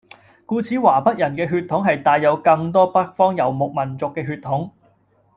[0.47, 4.71] 故此華北人嘅血統係帶有更多北方遊牧民族嘅血統